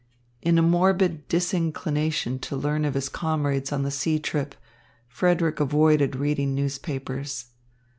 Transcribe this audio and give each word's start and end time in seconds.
In 0.41 0.57
a 0.57 0.63
morbid 0.63 1.27
disinclination 1.27 2.39
to 2.39 2.55
learn 2.55 2.85
of 2.85 2.95
his 2.95 3.07
comrades 3.07 3.71
on 3.71 3.83
the 3.83 3.91
sea 3.91 4.17
trip, 4.17 4.55
Frederick 5.07 5.59
avoided 5.59 6.15
reading 6.15 6.55
newspapers. 6.55 7.51